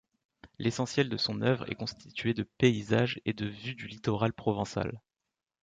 [0.57, 4.99] L'essentiel de son œuvre est constitué de paysages et de vue du littoral provençal.